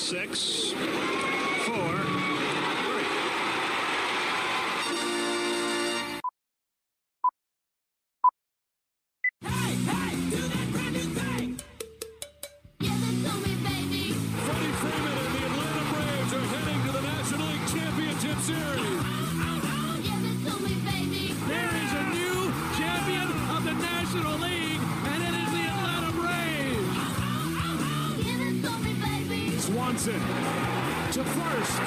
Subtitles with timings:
[0.00, 0.69] Six,
[29.90, 30.20] Swanson
[31.10, 31.80] to first.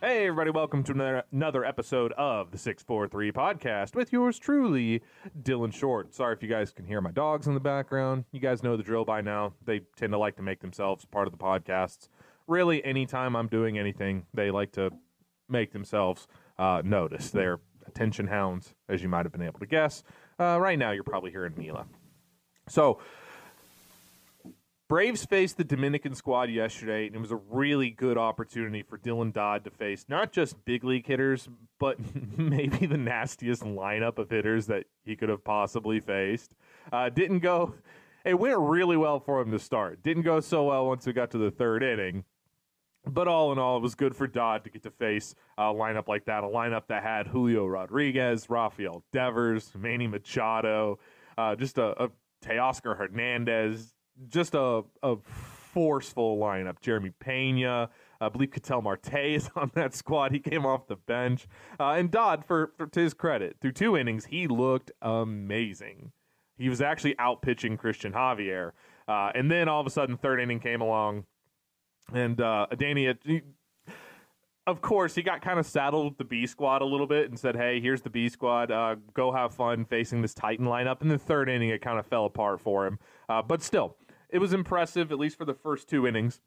[0.00, 5.00] Hey, everybody, welcome to another, episode of the 643 podcast with yours truly,
[5.40, 6.12] Dylan Short.
[6.12, 8.24] Sorry if you guys can hear my dogs in the background.
[8.32, 9.54] You guys know the drill by now.
[9.64, 12.08] They tend to like to make themselves part of the podcasts.
[12.48, 14.90] Really, anytime I'm doing anything, they like to
[15.48, 16.26] make themselves
[16.58, 17.30] uh, notice.
[17.30, 20.02] They're attention hounds, as you might have been able to guess.
[20.38, 21.86] Uh, right now, you're probably hearing Mila.
[22.68, 23.00] So,
[24.86, 29.32] Braves faced the Dominican squad yesterday, and it was a really good opportunity for Dylan
[29.32, 31.98] Dodd to face not just big league hitters, but
[32.38, 36.54] maybe the nastiest lineup of hitters that he could have possibly faced.
[36.92, 37.74] Uh, didn't go,
[38.24, 40.02] it went really well for him to start.
[40.02, 42.24] Didn't go so well once we got to the third inning.
[43.06, 46.08] But all in all, it was good for Dodd to get to face a lineup
[46.08, 46.42] like that.
[46.42, 50.98] A lineup that had Julio Rodriguez, Rafael Devers, Manny Machado,
[51.36, 52.10] uh, just a, a
[52.42, 53.94] Teoscar Hernandez,
[54.28, 55.16] just a, a
[55.74, 56.80] forceful lineup.
[56.80, 60.32] Jeremy Pena, I believe Ketel Marte is on that squad.
[60.32, 61.46] He came off the bench.
[61.78, 66.12] Uh, and Dodd, for, for to his credit, through two innings, he looked amazing.
[66.56, 68.72] He was actually out pitching Cristian Javier.
[69.08, 71.24] Uh, and then all of a sudden, third inning came along,
[72.12, 73.42] and uh, Danny, he,
[74.66, 77.38] of course, he got kind of saddled with the B squad a little bit and
[77.38, 78.70] said, "Hey, here's the B squad.
[78.70, 82.06] Uh, go have fun facing this Titan lineup." In the third inning, it kind of
[82.06, 82.98] fell apart for him,
[83.28, 83.96] uh, but still,
[84.30, 86.40] it was impressive at least for the first two innings.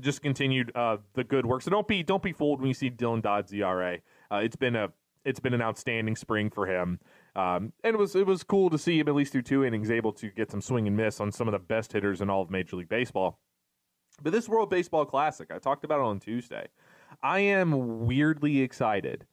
[0.00, 1.62] Just continued uh, the good work.
[1.62, 3.98] So don't be don't be fooled when you see Dylan Dodd's ERA.
[4.30, 4.92] Uh, it's been a
[5.24, 7.00] it's been an outstanding spring for him,
[7.36, 9.90] um, and it was it was cool to see him at least through two innings
[9.90, 12.42] able to get some swing and miss on some of the best hitters in all
[12.42, 13.38] of Major League Baseball.
[14.22, 16.68] But this World Baseball Classic, I talked about it on Tuesday.
[17.22, 19.26] I am weirdly excited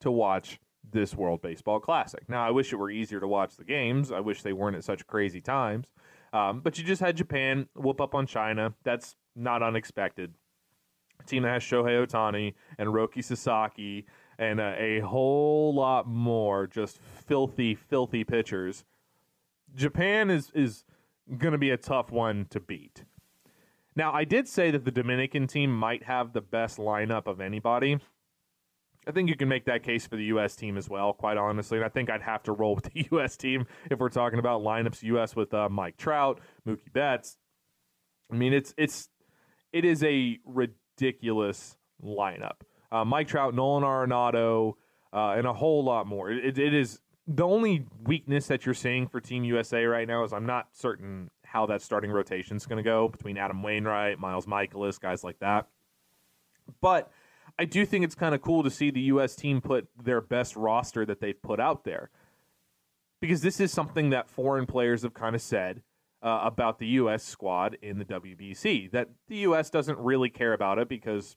[0.00, 0.60] to watch
[0.90, 2.28] this World Baseball Classic.
[2.28, 4.12] Now, I wish it were easier to watch the games.
[4.12, 5.92] I wish they weren't at such crazy times.
[6.32, 8.74] Um, but you just had Japan whoop up on China.
[8.84, 10.34] That's not unexpected.
[11.20, 14.06] A team that has Shohei Ohtani and Roki Sasaki
[14.38, 18.84] and uh, a whole lot more just filthy, filthy pitchers.
[19.74, 20.84] Japan is is
[21.38, 23.04] going to be a tough one to beat.
[23.96, 27.98] Now, I did say that the Dominican team might have the best lineup of anybody.
[29.08, 30.54] I think you can make that case for the U.S.
[30.54, 31.78] team as well, quite honestly.
[31.78, 33.36] And I think I'd have to roll with the U.S.
[33.36, 35.02] team if we're talking about lineups.
[35.04, 35.34] U.S.
[35.34, 37.38] with uh, Mike Trout, Mookie Betts.
[38.30, 39.08] I mean, it's it's
[39.72, 42.62] it is a ridiculous lineup.
[42.92, 44.74] Uh, Mike Trout, Nolan Arenado,
[45.12, 46.30] uh, and a whole lot more.
[46.30, 50.32] It, it is the only weakness that you're seeing for Team USA right now is
[50.32, 54.46] I'm not certain how that starting rotation is going to go between Adam Wainwright, Miles
[54.46, 55.68] Mikolas, guys like that.
[56.80, 57.10] But
[57.58, 59.34] I do think it's kind of cool to see the U.S.
[59.36, 62.10] team put their best roster that they've put out there.
[63.20, 65.82] Because this is something that foreign players have kind of said
[66.22, 67.22] uh, about the U.S.
[67.22, 69.70] squad in the WBC, that the U.S.
[69.70, 71.36] doesn't really care about it because,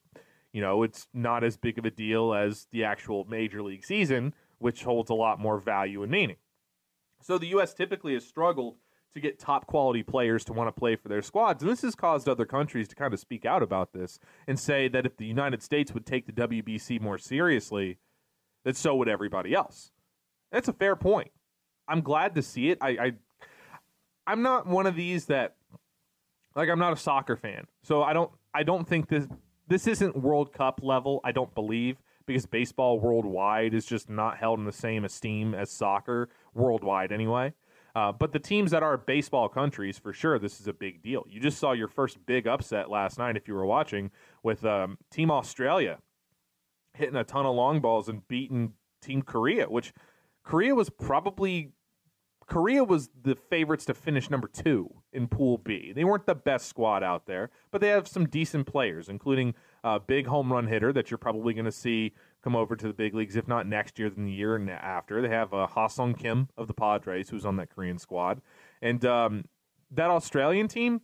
[0.51, 4.33] you know, it's not as big of a deal as the actual major league season,
[4.57, 6.37] which holds a lot more value and meaning.
[7.21, 7.73] So the U.S.
[7.73, 8.75] typically has struggled
[9.13, 11.63] to get top quality players to want to play for their squads.
[11.63, 14.87] And this has caused other countries to kind of speak out about this and say
[14.89, 17.97] that if the United States would take the WBC more seriously,
[18.63, 19.91] that so would everybody else.
[20.51, 21.31] That's a fair point.
[21.87, 22.77] I'm glad to see it.
[22.81, 23.11] I, I
[24.27, 25.55] I'm not one of these that
[26.55, 27.65] like I'm not a soccer fan.
[27.81, 29.27] So I don't I don't think this
[29.67, 34.59] this isn't World Cup level, I don't believe, because baseball worldwide is just not held
[34.59, 37.53] in the same esteem as soccer worldwide anyway.
[37.95, 41.25] Uh, but the teams that are baseball countries, for sure, this is a big deal.
[41.29, 44.11] You just saw your first big upset last night, if you were watching,
[44.43, 45.99] with um, Team Australia
[46.93, 49.93] hitting a ton of long balls and beating Team Korea, which
[50.43, 51.71] Korea was probably
[52.49, 55.93] Korea was the favorites to finish number two in Pool B.
[55.93, 59.53] They weren't the best squad out there, but they have some decent players, including
[59.83, 62.13] a big home run hitter that you're probably going to see
[62.43, 65.21] come over to the big leagues, if not next year, then the year after.
[65.21, 68.41] They have uh, Ha-Seong Kim of the Padres, who's on that Korean squad,
[68.81, 69.45] and um,
[69.91, 71.01] that Australian team.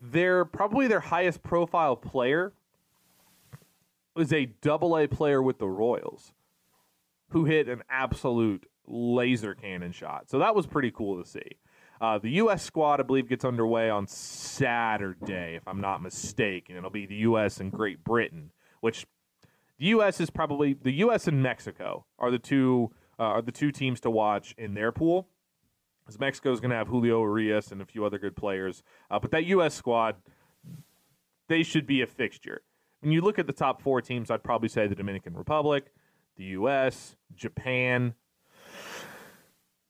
[0.00, 2.52] They're probably their highest profile player
[4.16, 6.32] is a double A player with the Royals,
[7.30, 10.30] who hit an absolute laser cannon shot.
[10.30, 11.58] So that was pretty cool to see.
[12.00, 12.62] Uh, the U.S.
[12.62, 16.76] squad, I believe, gets underway on Saturday, if I'm not mistaken.
[16.76, 17.58] It'll be the U.S.
[17.58, 19.06] and Great Britain, which
[19.78, 20.20] the U.S.
[20.20, 21.26] is probably the U.S.
[21.28, 25.28] and Mexico are the two uh, are the two teams to watch in their pool.
[26.04, 29.18] Because Mexico is going to have Julio Urias and a few other good players, uh,
[29.18, 29.74] but that U.S.
[29.74, 30.14] squad,
[31.48, 32.62] they should be a fixture.
[33.00, 35.92] When you look at the top four teams, I'd probably say the Dominican Republic,
[36.36, 38.14] the U.S., Japan,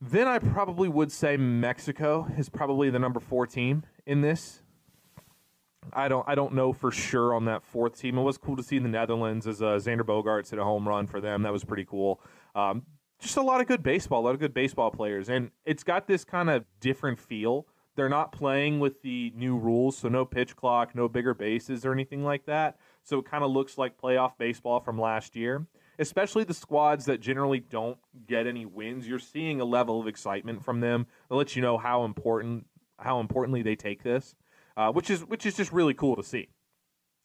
[0.00, 4.62] then I probably would say Mexico is probably the number four team in this.
[5.92, 8.18] I don't I don't know for sure on that fourth team.
[8.18, 11.06] It was cool to see the Netherlands as uh, Xander Bogaerts hit a home run
[11.06, 11.42] for them.
[11.42, 12.20] That was pretty cool.
[12.54, 12.82] Um,
[13.20, 16.06] just a lot of good baseball, a lot of good baseball players, and it's got
[16.06, 17.66] this kind of different feel.
[17.94, 21.92] They're not playing with the new rules, so no pitch clock, no bigger bases or
[21.92, 22.76] anything like that.
[23.04, 25.66] So it kind of looks like playoff baseball from last year
[25.98, 30.64] especially the squads that generally don't get any wins, you're seeing a level of excitement
[30.64, 31.06] from them.
[31.30, 32.66] It lets you know how important
[32.98, 34.34] how importantly they take this,
[34.76, 36.48] uh, which is which is just really cool to see.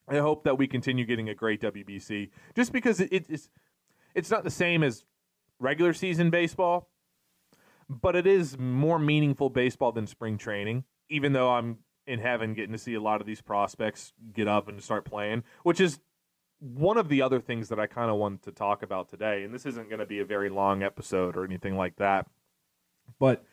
[0.08, 3.50] I hope that we continue getting a great WBC, just because it, it's
[4.16, 5.06] it's not the same as
[5.60, 6.90] regular season baseball,
[7.90, 10.84] but it is more meaningful baseball than spring training.
[11.10, 14.68] Even though I'm in heaven getting to see a lot of these prospects get up
[14.68, 16.00] and start playing, which is
[16.60, 19.54] one of the other things that I kind of wanted to talk about today, and
[19.54, 22.28] this isn't going to be a very long episode or anything like that,
[23.20, 23.44] but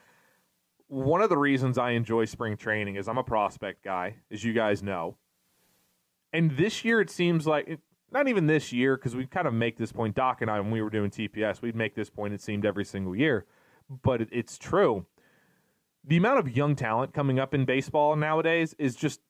[0.88, 4.52] one of the reasons I enjoy spring training is I'm a prospect guy, as you
[4.52, 5.16] guys know.
[6.32, 7.78] And this year, it seems like,
[8.10, 10.70] not even this year, because we kind of make this point, Doc and I, when
[10.70, 13.46] we were doing TPS, we'd make this point, it seemed every single year,
[14.02, 15.06] but it, it's true.
[16.04, 19.20] The amount of young talent coming up in baseball nowadays is just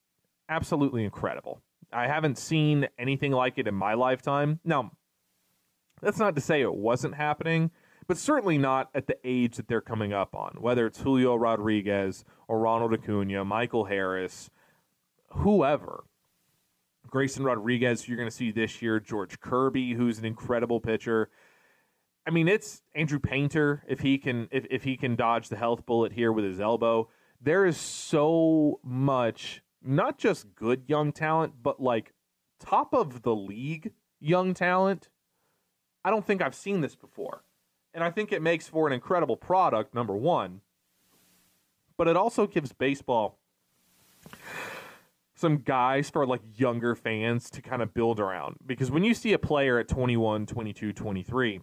[0.49, 1.61] absolutely incredible.
[1.93, 4.61] I haven't seen anything like it in my lifetime.
[4.65, 4.93] Now,
[6.01, 7.73] that's not to say it wasn't happening,
[8.09, 12.25] but certainly not at the age that they're coming up on, whether it's Julio Rodriguez
[12.49, 14.51] or Ronald Acuna, Michael Harris,
[15.29, 16.05] whoever.
[17.07, 21.31] Grayson Rodriguez, you're going to see this year, George Kirby, who's an incredible pitcher.
[22.27, 25.87] I mean, it's Andrew Painter if he can if, if he can dodge the health
[25.87, 27.09] bullet here with his elbow.
[27.41, 32.13] There is so much not just good young talent, but like
[32.61, 35.09] top of the league young talent.
[36.05, 37.43] I don't think I've seen this before.
[37.99, 40.61] And I think it makes for an incredible product, number one.
[41.97, 43.39] But it also gives baseball
[45.35, 48.57] some guys for like younger fans to kind of build around.
[48.65, 51.61] Because when you see a player at 21, 22, 23,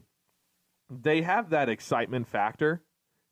[0.90, 2.82] they have that excitement factor.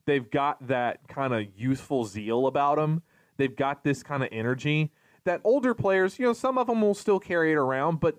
[0.06, 3.04] They've got that kind of youthful zeal about them
[3.38, 4.92] They've got this kind of energy
[5.26, 8.18] that older players, you know, some of them will still carry it around, but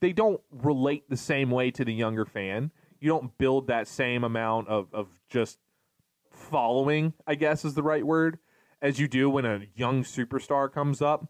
[0.00, 2.70] they don't relate the same way to the younger fan.
[3.06, 5.60] You don't build that same amount of, of just
[6.32, 8.40] following, I guess is the right word,
[8.82, 11.28] as you do when a young superstar comes up.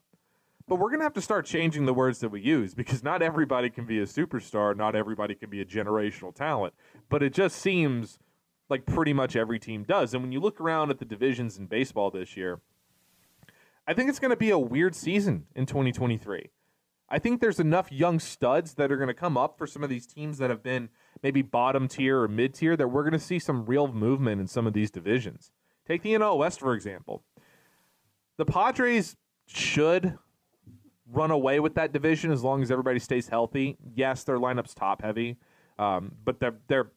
[0.67, 3.21] But we're going to have to start changing the words that we use because not
[3.21, 6.73] everybody can be a superstar, not everybody can be a generational talent.
[7.11, 8.19] But it just seems
[8.71, 10.15] like pretty much every team does.
[10.15, 12.61] And when you look around at the divisions in baseball this year,
[13.87, 16.49] I think it's going to be a weird season in 2023.
[17.11, 19.91] I think there's enough young studs that are going to come up for some of
[19.91, 20.89] these teams that have been
[21.23, 24.47] maybe bottom tier or mid tier that we're going to see some real movement in
[24.47, 25.51] some of these divisions.
[25.87, 27.23] Take the NL West, for example.
[28.37, 30.19] The Padres should
[31.11, 33.77] run away with that division as long as everybody stays healthy.
[33.95, 35.37] Yes, their lineup's top heavy,
[35.79, 36.91] um, but they're, they're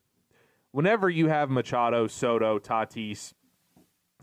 [0.72, 3.34] whenever you have Machado, Soto, Tatis,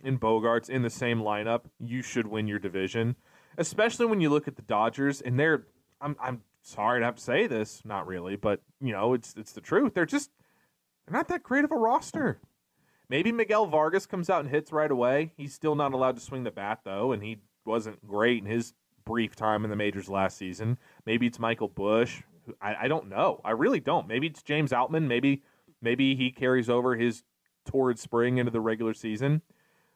[0.05, 3.17] and Bogaerts in the same lineup, you should win your division.
[3.59, 5.67] Especially when you look at the Dodgers and they're
[6.01, 9.53] I'm I'm sorry to have to say this, not really, but you know, it's it's
[9.53, 9.95] the truth.
[9.95, 10.31] They're just
[11.07, 12.41] they're not that great of a roster.
[13.09, 15.33] Maybe Miguel Vargas comes out and hits right away.
[15.37, 18.75] He's still not allowed to swing the bat though, and he wasn't great in his
[19.05, 20.79] brief time in the majors last season.
[21.07, 22.23] Maybe it's Michael Busch.
[22.61, 23.41] I, I don't know.
[23.45, 24.09] I really don't.
[24.09, 25.07] Maybe it's James Outman.
[25.07, 25.43] Maybe
[25.81, 27.23] maybe he carries over his
[27.65, 29.43] torrid spring into the regular season.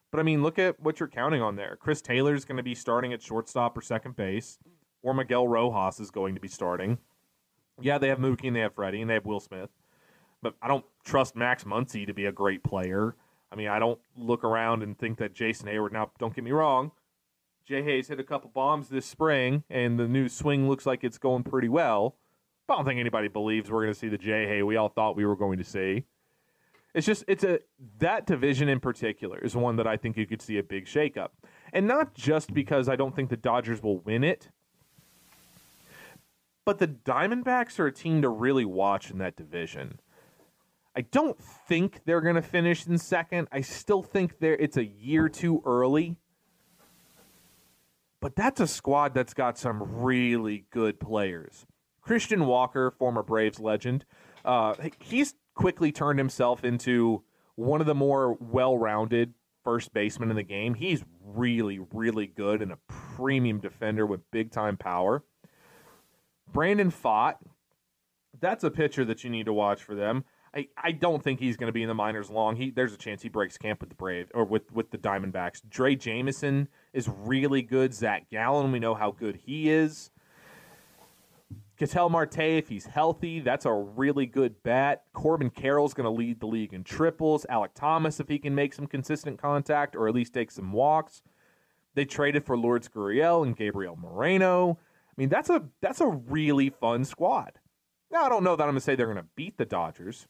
[0.09, 1.77] But I mean, look at what you're counting on there.
[1.79, 4.57] Chris Taylor's going to be starting at shortstop or second base,
[5.03, 6.97] or Miguel Rojas is going to be starting.
[7.79, 9.69] Yeah, they have Mookie and they have Freddie and they have Will Smith.
[10.41, 13.15] but I don't trust Max Muncy to be a great player.
[13.51, 15.91] I mean, I don't look around and think that Jason Heyward.
[15.91, 16.91] Now, don't get me wrong,
[17.65, 21.17] Jay Hayes hit a couple bombs this spring, and the new swing looks like it's
[21.17, 22.15] going pretty well.
[22.67, 25.15] But I don't think anybody believes we're going to see the J-Hey we all thought
[25.15, 26.05] we were going to see.
[26.93, 27.59] It's just it's a
[27.99, 31.29] that division in particular is one that I think you could see a big shakeup,
[31.71, 34.49] and not just because I don't think the Dodgers will win it,
[36.71, 39.99] but the Diamondbacks are a team to really watch in that division.
[40.95, 41.37] I don't
[41.67, 43.49] think they're going to finish in second.
[43.51, 46.15] I still think they it's a year too early.
[48.21, 51.65] But that's a squad that's got some really good players.
[51.99, 54.05] Christian Walker, former Braves legend,
[54.45, 57.21] uh, he's quickly turned himself into
[57.55, 59.33] one of the more well-rounded
[59.65, 60.75] first basemen in the game.
[60.75, 62.77] He's really, really good and a
[63.17, 65.25] premium defender with big-time power.
[66.51, 67.35] Brandon Pfaadt,
[68.39, 70.25] that's a pitcher that you need to watch for them.
[70.53, 72.57] I, I don't think he's going to be in the minors long.
[72.57, 75.61] He there's a chance he breaks camp with the Brave or with with the Diamondbacks.
[75.69, 77.93] Drey Jameson is really good.
[77.93, 80.11] Zach Gallen, we know how good he is.
[81.77, 85.03] Ketel Marte, if he's healthy, that's a really good bet.
[85.13, 87.43] Corbin Carroll's going to lead the league in triples.
[87.49, 91.23] Alek Thomas, if he can make some consistent contact or at least take some walks.
[91.95, 94.77] They traded for Lourdes Gurriel and Gabriel Moreno.
[95.11, 97.59] I mean, that's a that's a really fun squad.
[98.11, 100.27] Now, I don't know that I'm going to say they're going to beat the Dodgers,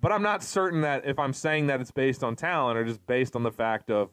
[0.00, 3.04] but I'm not certain that if I'm saying that it's based on talent or just
[3.06, 4.10] based on the fact of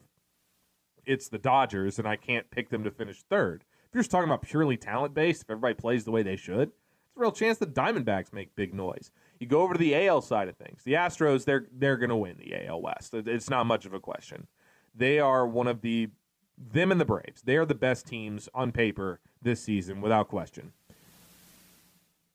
[1.05, 3.63] it's the Dodgers and I can't pick them to finish third.
[3.87, 6.69] If you're just talking about purely talent based, if everybody plays the way they should,
[6.69, 9.11] it's a real chance the Diamondbacks make big noise.
[9.39, 10.83] You go over to the AL side of things.
[10.83, 13.13] The Astros, they're they're going to win the AL West.
[13.13, 14.47] It's not much of a question.
[14.93, 16.09] They are one of the
[16.57, 17.41] them and the Braves.
[17.43, 20.73] They are the best teams on paper this season without question.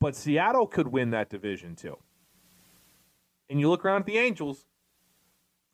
[0.00, 1.99] But Seattle could win that division too.
[3.49, 4.67] And you look around at the Angels,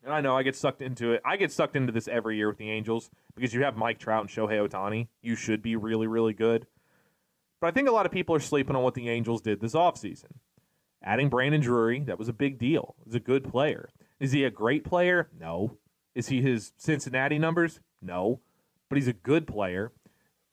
[0.03, 1.21] and I know I get sucked into it.
[1.25, 4.21] I get sucked into this every year with the Angels because you have Mike Trout
[4.21, 5.07] and Shohei Ohtani.
[5.21, 6.67] You should be really, really good.
[7.59, 9.73] But I think a lot of people are sleeping on what the Angels did this
[9.73, 10.31] offseason.
[11.03, 12.95] Adding Brandon Drury, that was a big deal.
[13.03, 13.89] He's a good player.
[14.19, 15.29] Is he a great player?
[15.37, 15.77] No.
[16.13, 17.79] Is he his Cincinnati numbers?
[18.01, 18.39] No.
[18.89, 19.91] But he's a good player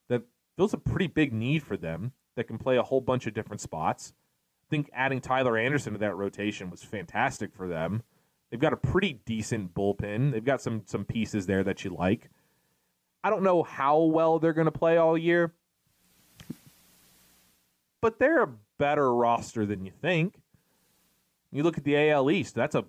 [0.09, 0.23] that
[0.57, 3.61] fills a pretty big need for them that can play a whole bunch of different
[3.61, 4.13] spots.
[4.67, 8.03] I think adding Tyler Anderson to that rotation was fantastic for them.
[8.51, 10.33] They've got a pretty decent bullpen.
[10.33, 12.31] They've got some some pieces there that you like.
[13.25, 15.53] I don't know how well they're going to play all year,
[18.01, 20.41] but they're a better roster than you think.
[21.51, 22.85] You look at the AL East, that's a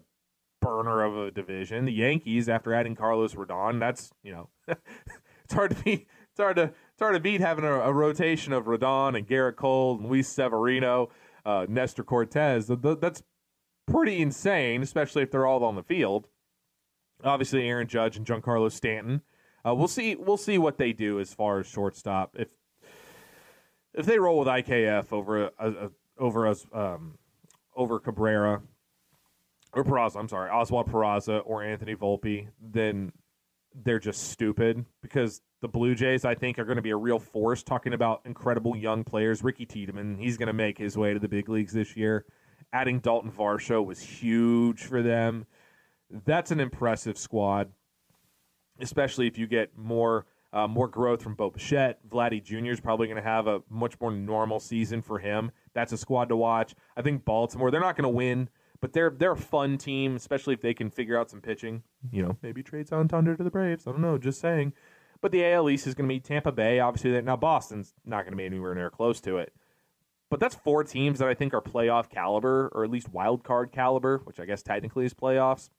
[0.62, 1.86] burner of a division.
[1.86, 6.08] The Yankees, after adding Carlos Rodon, that's you know, it's hard to beat.
[6.32, 9.56] It's hard to it's hard to beat having a, a rotation of Rodon and Gerrit
[9.56, 11.10] Cole and Luis Severino,
[11.46, 12.68] uh, Nestor Cortes.
[12.68, 13.24] That's
[13.88, 16.28] pretty insane, especially if they're all on the field.
[17.24, 19.22] Obviously, Aaron Judge and Giancarlo Stanton.
[19.66, 20.16] Uh, we'll see.
[20.16, 22.36] We'll see what they do as far as shortstop.
[22.38, 22.50] If
[23.94, 27.18] if they roll with IKF over a, a, over as um,
[27.76, 28.62] over Cabrera
[29.74, 33.12] or Peraza, I'm sorry, Oswald Peraza or Anthony Volpe, then
[33.84, 37.20] they're just stupid because the Blue Jays, I think, are going to be a real
[37.20, 37.64] force.
[37.64, 41.28] Talking about incredible young players, Ricky Tiedemann, he's going to make his way to the
[41.28, 42.26] big leagues this year.
[42.74, 45.46] Adding Dalton Varsho was huge for them.
[46.10, 47.72] That's an impressive squad,
[48.80, 52.00] especially if you get more uh, more growth from Bo Bichette.
[52.08, 52.72] Vladdy Jr.
[52.72, 55.52] is probably going to have a much more normal season for him.
[55.74, 56.74] That's a squad to watch.
[56.96, 60.54] I think Baltimore, they're not going to win, but they're they're a fun team, especially
[60.54, 61.84] if they can figure out some pitching.
[62.12, 63.88] You know, maybe trade Santander to the Braves.
[63.88, 64.74] I don't know, just saying.
[65.20, 66.80] But the AL East is going to be Tampa Bay.
[66.80, 69.52] Obviously, now Boston's not going to be anywhere near close to it.
[70.30, 73.72] But that's four teams that I think are playoff caliber, or at least wild card
[73.72, 75.70] caliber, which I guess technically is playoffs.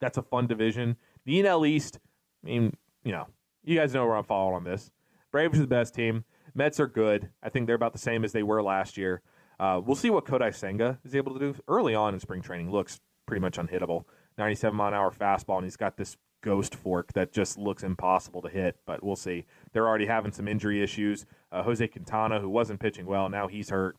[0.00, 0.96] That's a fun division.
[1.24, 1.98] The NL East,
[2.42, 3.26] I mean, you know,
[3.64, 4.90] you guys know where I'm following on this.
[5.30, 6.24] Braves are the best team.
[6.54, 7.28] Mets are good.
[7.42, 9.22] I think they're about the same as they were last year.
[9.60, 12.70] Uh, we'll see what Kodai Senga is able to do early on in spring training.
[12.70, 14.04] Looks pretty much unhittable.
[14.38, 18.40] 97 mile an hour fastball, and he's got this ghost fork that just looks impossible
[18.42, 18.76] to hit.
[18.86, 19.44] But we'll see.
[19.72, 21.26] They're already having some injury issues.
[21.50, 23.96] Uh, Jose Quintana, who wasn't pitching well, now he's hurt.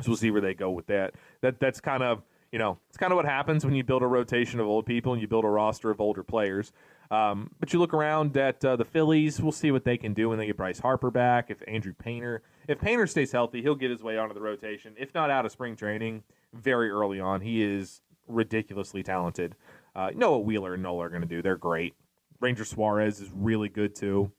[0.00, 1.14] So we'll see where they go with that.
[1.42, 4.06] That that's kind of you know it's kind of what happens when you build a
[4.06, 6.72] rotation of old people and you build a roster of older players.
[7.10, 9.40] Um, but you look around at uh, the Phillies.
[9.40, 11.50] We'll see what they can do when they get Bryce Harper back.
[11.50, 14.94] If Andrew Painter, if Painter stays healthy, he'll get his way onto the rotation.
[14.98, 19.56] If not out of spring training, very early on, he is ridiculously talented.
[19.94, 21.42] Uh, you know what Wheeler and Nola are going to do.
[21.42, 21.94] They're great.
[22.40, 24.32] Ranger Suarez is really good too.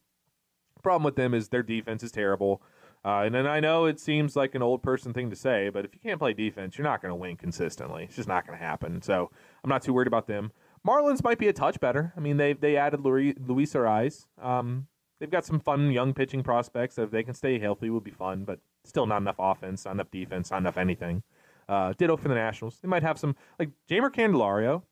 [0.81, 2.61] Problem with them is their defense is terrible.
[3.05, 5.83] Uh, and then I know it seems like an old person thing to say, but
[5.83, 8.05] if you can't play defense, you're not going to win consistently.
[8.05, 9.01] It's just not going to happen.
[9.01, 9.29] So
[9.63, 10.51] I'm not too worried about them.
[10.87, 12.13] Marlins might be a touch better.
[12.15, 14.25] I mean, they they added Luis, Luis Arraez.
[14.41, 14.87] Um,
[15.19, 16.95] they've got some fun young pitching prospects.
[16.95, 18.43] That if they can stay healthy, would be fun.
[18.43, 21.23] But still, not enough offense, not enough defense, not enough anything.
[21.69, 22.79] Uh, ditto for the Nationals.
[22.81, 24.83] They might have some like Jeimer Candelario.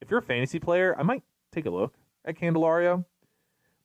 [0.00, 3.04] If you're a fantasy player, I might take a look at Candelario.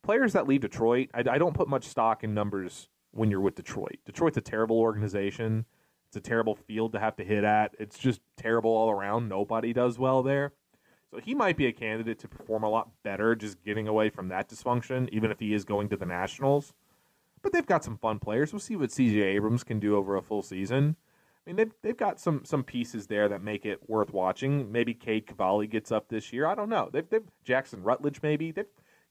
[0.04, 3.56] Players that leave Detroit, I, I don't put much stock in numbers when you're with
[3.56, 4.00] Detroit.
[4.06, 5.66] Detroit's a terrible organization.
[6.10, 7.76] It's a terrible field to have to hit at.
[7.80, 9.30] It's just terrible all around.
[9.30, 10.54] Nobody does well there.
[11.12, 14.30] So he might be a candidate to perform a lot better just getting away from
[14.30, 16.74] that dysfunction, even if he is going to the Nationals.
[17.42, 18.54] But they've got some fun players.
[18.54, 20.96] We'll see what CJ Abrams can do over a full season.
[21.46, 24.72] I mean, they've, they've got some some pieces there that make it worth watching.
[24.72, 26.46] Maybe Cade Cavalli gets up this year.
[26.46, 26.90] I don't know.
[26.94, 28.52] They've, they've Jackson Rutledge maybe.
[28.52, 28.68] They've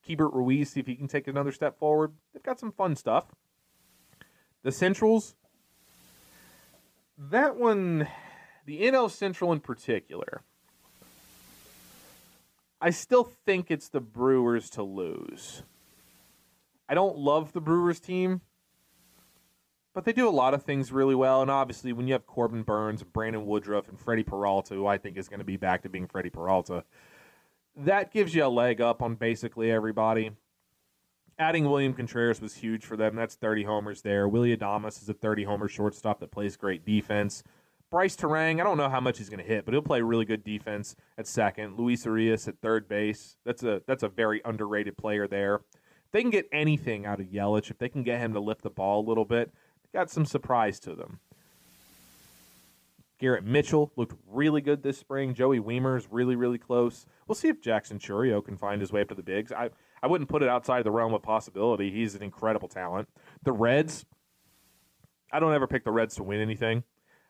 [0.07, 2.13] Keibert Ruiz see if he can take another step forward.
[2.33, 3.27] They've got some fun stuff.
[4.63, 5.35] The Centrals,
[7.19, 8.09] that one,
[8.67, 10.43] the NL Central in particular,
[12.81, 15.63] I still think it's the Brewers to lose.
[16.89, 18.41] I don't love the Brewers team,
[19.95, 21.43] but they do a lot of things really well.
[21.43, 25.17] And obviously, when you have Corbin Burnes, Brandon Woodruff, and Freddie Peralta, who I think
[25.17, 26.85] is going to be back to being Freddie Peralta,
[27.77, 30.31] that gives you a leg up on basically everybody.
[31.39, 33.15] Adding William Contreras was huge for them.
[33.15, 34.29] That's 30 homers there.
[34.29, 37.43] Willy Adames is a 30 homer shortstop that plays great defense.
[37.91, 40.25] Brice Turang, I don't know how much he's going to hit, but he'll play really
[40.25, 41.77] good defense at second.
[41.77, 43.37] Luis Urias at third base.
[43.45, 45.57] That's a that's a very underrated player there.
[45.57, 48.63] If they can get anything out of Yelich, if they can get him to lift
[48.63, 49.53] the ball a little bit,
[49.93, 51.19] got some surprise to them.
[53.19, 55.35] Garrett Mitchell looked really good this spring.
[55.35, 57.07] Joey Wiemer's really, really close.
[57.27, 59.53] We'll see if Jackson Chourio can find his way up to the bigs.
[59.53, 59.69] I,
[60.03, 61.91] I wouldn't put it outside the realm of possibility.
[61.91, 63.09] He's an incredible talent.
[63.43, 64.07] The Reds,
[65.31, 66.83] I don't ever pick the Reds to win anything.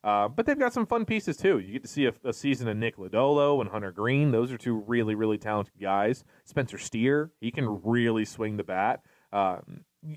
[0.02, 1.59] Uh, but they've got some fun pieces too.
[1.59, 4.30] You get to see a, a, season of Nick Lodolo and Hunter Greene.
[4.30, 6.25] Those are two really, really talented guys.
[6.45, 9.03] Spencer Steer, he can really swing the bat.
[9.31, 9.59] Uh,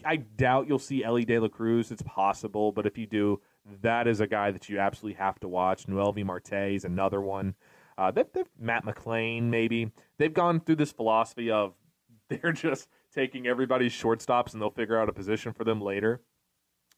[0.05, 1.91] I doubt you'll see Elly De La Cruz.
[1.91, 3.41] It's possible, but if you do,
[3.81, 5.87] that is a guy that you absolutely have to watch.
[5.87, 7.55] Noelvi Marte is another one.
[7.97, 9.91] Uh, they've, they've, Matt McLain, maybe.
[10.17, 11.73] They've gone through this philosophy of
[12.29, 16.21] they're just taking everybody's shortstops and they'll figure out a position for them later.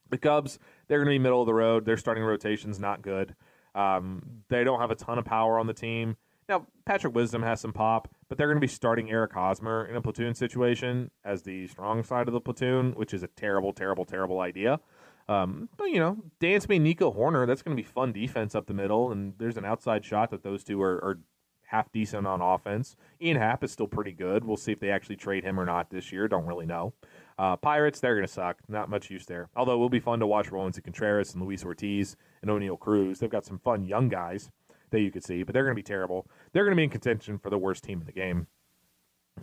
[0.09, 1.85] The Cubs, they're going to be middle of the road.
[1.85, 3.35] Their starting rotation's not good.
[3.73, 6.17] Um, they don't have a ton of power on the team.
[6.47, 9.95] Now, Patrick Wisdom has some pop, but they're going to be starting Eric Hosmer in
[9.95, 14.05] a platoon situation as the strong side of the platoon, which is a terrible, terrible,
[14.05, 14.79] terrible idea.
[15.27, 17.47] Um, but, you know, Dansby Nico Hoerner.
[17.47, 20.43] that's going to be fun defense up the middle, and there's an outside shot that
[20.43, 21.19] those two are, are
[21.63, 22.95] half decent on offense.
[23.19, 24.45] Ian Happ is still pretty good.
[24.45, 26.27] We'll see if they actually trade him or not this year.
[26.27, 26.93] Don't really know.
[27.37, 28.57] Uh, Pirates, they're going to suck.
[28.67, 29.49] Not much use there.
[29.55, 32.79] Although it will be fun to watch Rollins and Contreras and Luis Ortiz and Oneil
[32.79, 33.19] Cruz.
[33.19, 34.49] They've got some fun young guys
[34.91, 36.27] that you could see, but they're going to be terrible.
[36.53, 38.47] They're going to be in contention for the worst team in the game.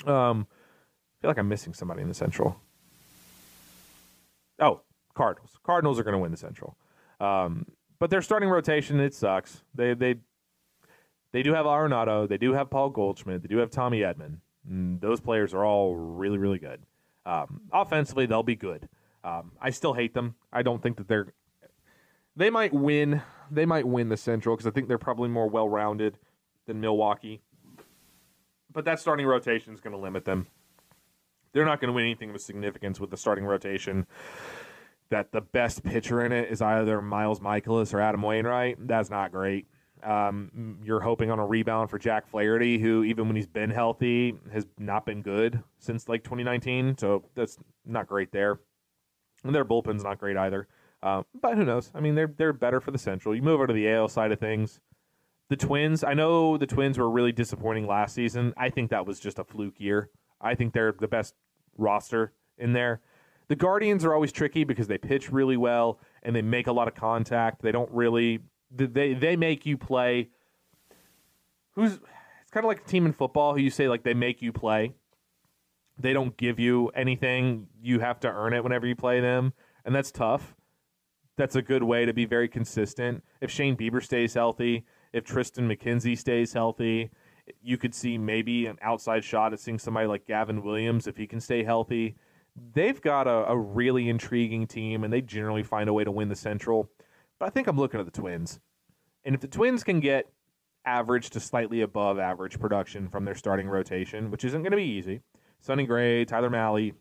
[0.06, 2.56] Um, I feel like I'm missing somebody in the Central.
[4.58, 4.80] Oh,
[5.14, 5.58] Cardinals.
[5.62, 6.76] Cardinals are going to win the Central.
[7.20, 7.66] Um,
[7.98, 9.62] but their starting rotation, it sucks.
[9.74, 10.16] They they
[11.32, 12.28] they do have Arenado.
[12.28, 13.42] They do have Paul Goldschmidt.
[13.42, 14.38] They do have Tommy Edman.
[14.68, 16.82] And those players are all really, really good.
[17.24, 18.88] Um, offensively, they'll be good.
[19.24, 20.34] Um, I still hate them.
[20.52, 21.32] I don't think that they're.
[22.34, 23.22] They might win.
[23.50, 26.18] They might win the Central because I think they're probably more well rounded
[26.66, 27.42] than Milwaukee.
[28.72, 30.46] But that starting rotation is going to limit them.
[31.52, 34.06] They're not going to win anything of significance with the starting rotation.
[35.10, 38.88] That the best pitcher in it is either Miles Mikolas or Adam Wainwright.
[38.88, 39.66] That's not great.
[40.02, 44.34] Um, you're hoping on a rebound for Jack Flaherty, who even when he's been healthy
[44.52, 46.96] has not been good since like 2019.
[46.98, 48.58] So that's not great there.
[49.44, 50.68] And their bullpen's not great either.
[51.02, 51.90] Uh, but who knows?
[51.94, 53.34] I mean, they're they're better for the Central.
[53.34, 54.80] You move over to the AL side of things.
[55.48, 56.04] The Twins.
[56.04, 58.54] I know the Twins were really disappointing last season.
[58.56, 60.10] I think that was just a fluke year.
[60.40, 61.34] I think they're the best
[61.76, 63.00] roster in there.
[63.48, 66.88] The Guardians are always tricky because they pitch really well and they make a lot
[66.88, 67.62] of contact.
[67.62, 68.38] They don't really
[68.74, 70.30] they they make you play.
[71.74, 74.42] Who's it's kind of like a team in football who you say like they make
[74.42, 74.94] you play.
[75.98, 77.68] They don't give you anything.
[77.80, 79.52] You have to earn it whenever you play them,
[79.84, 80.54] and that's tough.
[81.36, 83.22] That's a good way to be very consistent.
[83.40, 87.10] If Shane Bieber stays healthy, if Triston McKenzie stays healthy,
[87.62, 91.26] you could see maybe an outside shot at seeing somebody like Gavin Williams if he
[91.26, 92.16] can stay healthy.
[92.74, 96.28] They've got a, a really intriguing team, and they generally find a way to win
[96.28, 96.90] the Central.
[97.42, 98.60] But I think I'm looking at the Twins.
[99.24, 100.30] And if the Twins can get
[100.84, 104.84] average to slightly above average production from their starting rotation, which isn't going to be
[104.84, 105.22] easy,
[105.58, 106.94] Sonny Gray, Tyler Mahle, you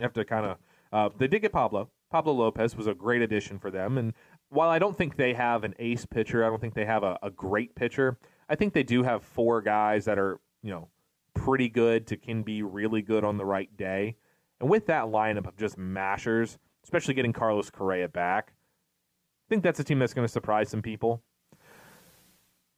[0.00, 0.58] have to kind of.
[0.92, 3.98] Uh, they did get Pablo, Pablo Lopez was a great addition for them.
[3.98, 4.14] And
[4.48, 7.16] while I don't think they have an ace pitcher, I don't think they have a,
[7.22, 8.18] a great pitcher.
[8.48, 10.88] I think they do have four guys that are, you know,
[11.34, 14.16] pretty good to can be really good on the right day.
[14.60, 18.52] And with that lineup of just mashers, especially getting Carlos Correa back,
[19.48, 21.22] think that's a team that's going to surprise some people.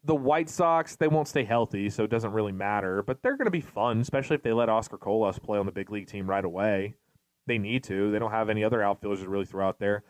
[0.05, 3.47] The White Sox, they won't stay healthy, so it doesn't really matter, but they're going
[3.47, 6.29] to be fun, especially if they let Oscar Colas play on the big league team
[6.29, 6.95] right away.
[7.47, 8.11] They need to.
[8.11, 10.05] They don't have any other outfielders to really throw out there.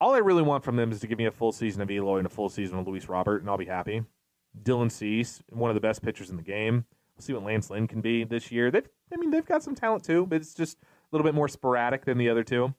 [0.00, 2.18] All I really want from them is to give me a full season of Eloy
[2.18, 4.02] and a full season of Luis Robert, and I'll be happy.
[4.62, 6.84] Dylan Cease, one of the best pitchers in the game.
[7.14, 8.70] We'll see what Lance Lynn can be this year.
[8.70, 11.48] They've, I mean, they've got some talent too, but it's just a little bit more
[11.48, 12.74] sporadic than the other two.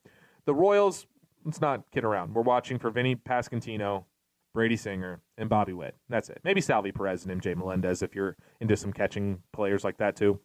[0.46, 1.08] The Royals,
[1.46, 2.34] let's not kid around.
[2.34, 4.06] We're watching for Vinny Pasquantino,
[4.54, 5.96] Brady Singer, and Bobby Witt.
[6.10, 6.42] That's it.
[6.44, 10.40] Maybe Salvy Perez and MJ Melendez if you're into some catching players like that too.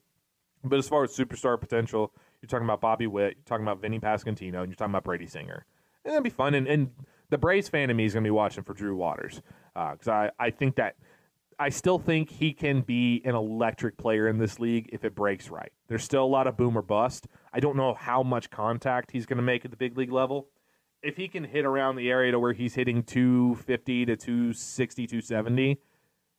[0.63, 3.99] But as far as superstar potential, you're talking about Bobby Witt, you're talking about Vinny
[3.99, 5.65] Pasquantino, and you're talking about Brady Singer.
[6.05, 6.55] And that'd be fun.
[6.55, 6.91] And, and
[7.31, 9.41] the Braves fan in me is going to be watching for Drew Waters
[9.75, 10.97] because uh, I, I think that
[11.59, 15.51] I still think he can be an electric player in this league if it breaks
[15.51, 15.71] right.
[15.89, 17.27] There's still a lot of boom or bust.
[17.53, 20.49] I don't know how much contact he's going to make at the big league level.
[21.03, 25.81] If he can hit around the area to where he's hitting 250 to 260, 270,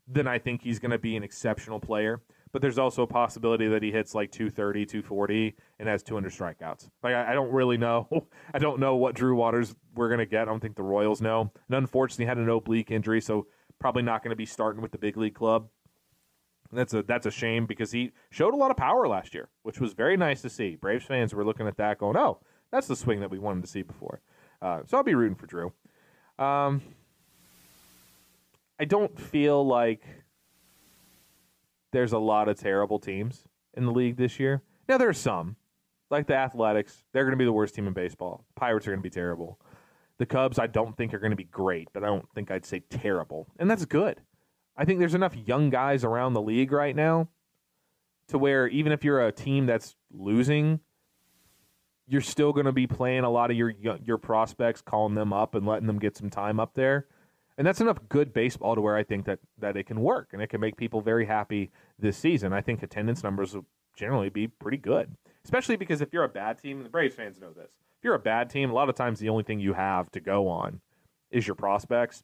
[0.07, 2.21] then I think he's going to be an exceptional player
[2.51, 6.89] but there's also a possibility that he hits like 230, 240 and has 200 strikeouts.
[7.03, 8.07] Like I, I don't really know.
[8.53, 10.43] I don't know what Drew Waters we're going to get.
[10.43, 11.51] I don't think the Royals know.
[11.67, 13.47] And unfortunately, had an oblique injury, so
[13.79, 15.69] probably not going to be starting with the big league club.
[16.73, 19.79] That's a that's a shame because he showed a lot of power last year, which
[19.79, 20.75] was very nice to see.
[20.75, 22.39] Braves fans were looking at that, going, "Oh,
[22.71, 24.21] that's the swing that we wanted to see before."
[24.61, 25.73] Uh, so I'll be rooting for Drew.
[26.37, 26.81] Um,
[28.79, 30.03] I don't feel like
[31.91, 33.43] there's a lot of terrible teams
[33.75, 34.61] in the league this year.
[34.87, 35.55] Now there are some,
[36.09, 37.03] like the Athletics.
[37.11, 38.45] They're going to be the worst team in baseball.
[38.55, 39.59] Pirates are going to be terrible.
[40.17, 42.65] The Cubs, I don't think are going to be great, but I don't think I'd
[42.65, 44.21] say terrible, and that's good.
[44.77, 47.27] I think there's enough young guys around the league right now
[48.27, 50.79] to where even if you're a team that's losing,
[52.07, 55.55] you're still going to be playing a lot of your your prospects, calling them up
[55.55, 57.07] and letting them get some time up there.
[57.57, 60.41] And that's enough good baseball to where I think that, that it can work and
[60.41, 62.53] it can make people very happy this season.
[62.53, 66.57] I think attendance numbers will generally be pretty good, especially because if you're a bad
[66.57, 68.95] team, and the Braves fans know this, if you're a bad team, a lot of
[68.95, 70.79] times the only thing you have to go on
[71.29, 72.23] is your prospects.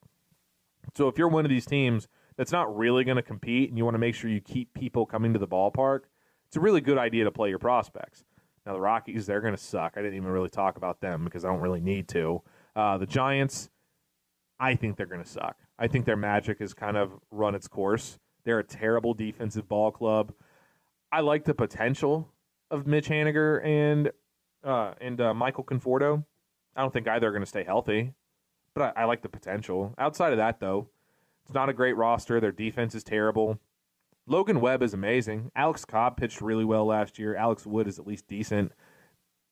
[0.95, 3.83] So if you're one of these teams that's not really going to compete and you
[3.83, 6.01] want to make sure you keep people coming to the ballpark,
[6.47, 8.23] it's a really good idea to play your prospects.
[8.67, 9.93] Now, the Rockies, they're going to suck.
[9.95, 12.41] I didn't even really talk about them because I don't really need to.
[12.75, 13.69] Uh, the Giants,
[14.59, 15.55] I think they're going to suck.
[15.79, 18.19] I think their magic has kind of run its course.
[18.43, 20.33] They're a terrible defensive ball club.
[21.13, 22.33] I like the potential
[22.69, 24.11] of Mitch Haniger and
[24.65, 26.25] uh, and uh, Michael Conforto.
[26.75, 28.15] I don't think either are going to stay healthy,
[28.73, 29.95] but I, I like the potential.
[29.97, 30.89] Outside of that, though,
[31.45, 32.41] it's not a great roster.
[32.41, 33.61] Their defense is terrible.
[34.27, 35.51] Logan Webb is amazing.
[35.55, 37.35] Alex Cobb pitched really well last year.
[37.35, 38.73] Alex Wood is at least decent.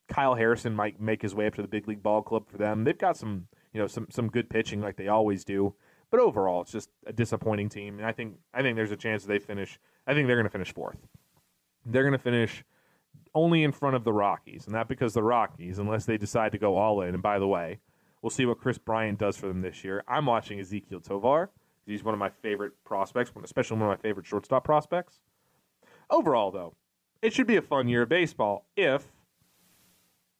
[0.07, 2.83] Kyle Harrison might make his way up to the big league ball club for them.
[2.83, 5.73] They've got some you know some some good pitching like they always do.
[6.11, 9.23] But overall, it's just a disappointing team, and I think I think there's a chance
[9.23, 9.79] they finish.
[10.05, 10.97] I think they're going to finish fourth.
[11.85, 12.63] They're going to finish
[13.33, 16.57] only in front of the Rockies, and not because the Rockies, unless they decide to
[16.57, 17.13] go all in.
[17.13, 17.79] And by the way,
[18.21, 20.03] we'll see what Kris Bryant does for them this year.
[20.07, 21.51] I'm watching Ezequiel Tovar.
[21.85, 25.19] He's one of my favorite prospects, especially one of my favorite shortstop prospects.
[26.09, 26.73] Overall, though,
[27.21, 29.07] it should be a fun year of baseball if,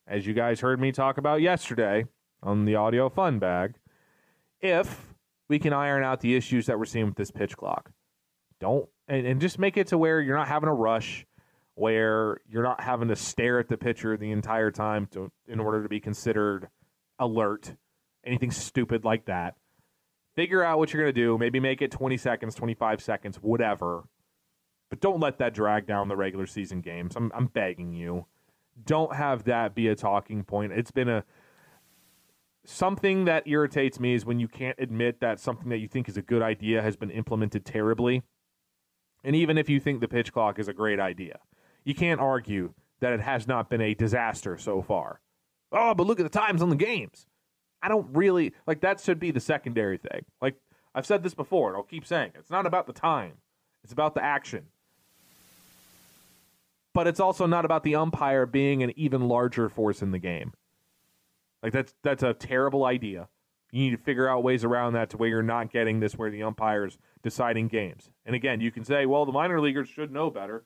[0.07, 2.05] as you guys heard me talk about yesterday,
[2.45, 3.73] on the audio fun bag
[4.61, 5.13] if
[5.47, 7.91] we can iron out the issues that we're seeing with this pitch clock.
[8.59, 11.25] Don't and, and just make it to where you're not having a rush,
[11.73, 15.83] where you're not having to stare at the pitcher the entire time to in order
[15.83, 16.69] to be considered
[17.19, 17.75] alert,
[18.23, 19.55] anything stupid like that.
[20.35, 21.37] Figure out what you're going to do.
[21.37, 24.03] Maybe make it 20 seconds, 25 seconds, whatever.
[24.89, 27.15] But don't let that drag down the regular season games.
[27.15, 28.25] I'm, I'm begging you.
[28.85, 30.73] Don't have that be a talking point.
[30.73, 31.23] It's been a
[32.65, 36.17] something that irritates me is when you can't admit that something that you think is
[36.17, 38.23] a good idea has been implemented terribly.
[39.23, 41.39] And even if you think the pitch clock is a great idea,
[41.83, 45.21] you can't argue that it has not been a disaster so far.
[45.71, 47.27] Oh, but look at the times on the games.
[47.85, 50.25] I don't really like that should be the secondary thing.
[50.41, 50.55] Like
[50.95, 52.39] I've said this before and I'll keep saying it.
[52.39, 53.33] It's not about the time.
[53.83, 54.65] It's about the action.
[56.95, 60.53] But it's also not about the umpire being an even larger force in the game.
[61.61, 63.27] Like that's that's a terrible idea.
[63.71, 66.31] You need to figure out ways around that to where you're not getting this where
[66.31, 68.09] the umpires deciding games.
[68.25, 70.63] And again, you can say, well, the minor leaguers should know better.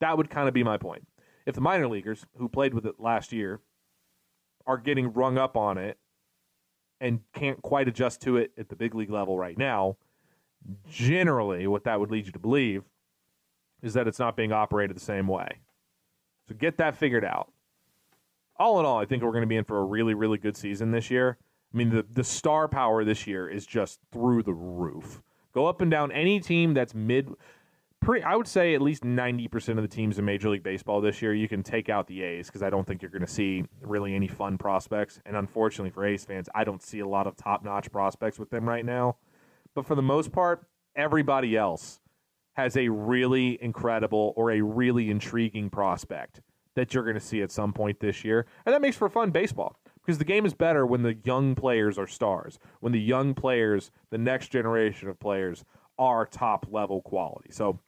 [0.00, 1.06] That would kind of be my point.
[1.44, 3.60] If the minor leaguers who played with it last year
[4.66, 5.98] are getting rung up on it
[7.00, 9.96] and can't quite adjust to it at the big league level right now,
[10.88, 12.84] generally, what that would lead you to believe
[13.82, 15.48] is that it's not being operated the same way.
[16.48, 17.50] So get that figured out.
[18.58, 20.56] All in all, I think we're going to be in for a really, really good
[20.56, 21.36] season this year.
[21.72, 25.22] I mean, the, the star power this year is just through the roof.
[25.52, 27.28] Go up and down any team that's mid.
[28.00, 31.20] Pretty, I would say at least 90% of the teams in Major League Baseball this
[31.20, 33.64] year, you can take out the A's because I don't think you're going to see
[33.80, 35.20] really any fun prospects.
[35.26, 38.50] And unfortunately for A's fans, I don't see a lot of top notch prospects with
[38.50, 39.16] them right now.
[39.74, 42.00] But for the most part, everybody else
[42.54, 46.40] has a really incredible or a really intriguing prospect
[46.74, 48.46] that you're going to see at some point this year.
[48.64, 51.98] And that makes for fun baseball because the game is better when the young players
[51.98, 55.64] are stars, when the young players, the next generation of players,
[55.98, 57.50] are top level quality.
[57.50, 57.80] So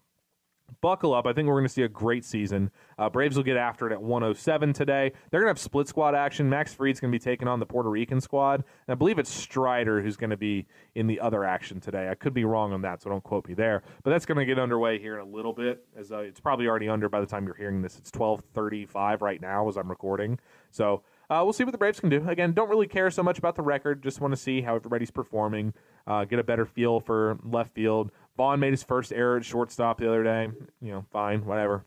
[0.81, 1.27] buckle up.
[1.27, 2.71] I think we're going to see a great season.
[2.99, 5.12] Uh, Braves will get after it at 107 today.
[5.31, 6.49] They're going to have split squad action.
[6.49, 8.64] Max Fried's going to be taking on the Puerto Rican squad.
[8.87, 12.09] And I believe it's Strider who's going to be in the other action today.
[12.11, 13.83] I could be wrong on that, so don't quote me there.
[14.03, 15.85] But that's going to get underway here in a little bit.
[15.97, 17.99] As uh, it's probably already under by the time you're hearing this.
[17.99, 20.38] It's 12:35 right now as I'm recording.
[20.71, 22.27] So uh, we'll see what the Braves can do.
[22.29, 24.03] Again, don't really care so much about the record.
[24.03, 25.75] Just want to see how everybody's performing.
[26.07, 28.11] Uh, get a better feel for left field.
[28.37, 30.49] Vaughn made his first error at shortstop the other day.
[30.81, 31.85] You know, fine, whatever.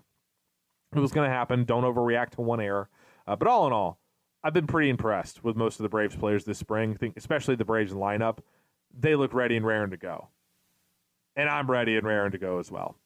[0.96, 1.64] It was going to happen.
[1.64, 2.90] Don't overreact to one error.
[3.26, 4.00] Uh, but all in all,
[4.44, 6.94] I've been pretty impressed with most of the Braves players this spring.
[6.94, 8.40] I think especially the Braves lineup.
[8.98, 10.28] They look ready and raring to go.
[11.36, 12.98] And I'm ready and raring to go as well.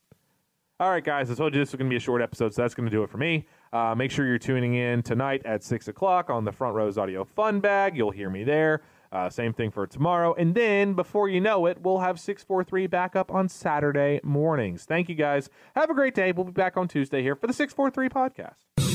[0.77, 2.61] All right, guys, I told you this was going to be a short episode, so
[2.61, 3.47] that's going to do it for me.
[3.71, 7.23] Uh, make sure you're tuning in tonight at 6 o'clock on the Front Rows Audio
[7.23, 7.95] Fun Bag.
[7.95, 8.81] You'll hear me there.
[9.09, 10.33] Uh, same thing for tomorrow.
[10.33, 14.83] And then, before you know it, we'll have 643 back up on Saturday mornings.
[14.83, 15.49] Thank you, guys.
[15.75, 16.33] Have a great day.
[16.33, 18.94] We'll be back on Tuesday here for the 643 podcast.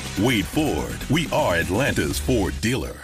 [0.19, 2.95] Wade Ford, we are Atlanta's Ford dealer.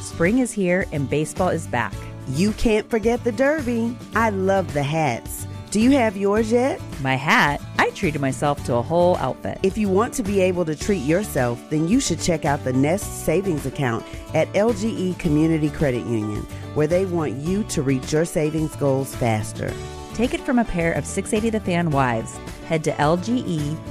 [0.00, 1.92] Spring is here and baseball is back.
[2.28, 3.96] You can't forget the Derby.
[4.14, 5.44] I love the hats.
[5.72, 6.80] Do you have yours yet?
[7.00, 9.58] My hat, I treated myself to a whole outfit.
[9.64, 12.72] If you want to be able to treat yourself, then you should check out the
[12.72, 18.24] Nest Savings Account at LGE Community Credit Union, where they want you to reach your
[18.24, 19.74] savings goals faster.
[20.14, 22.36] Take it from a pair of 680 The Fan wives.
[22.66, 23.84] Head to lgeccu.org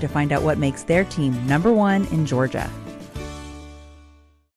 [0.00, 2.70] to find out what makes their team number one in Georgia.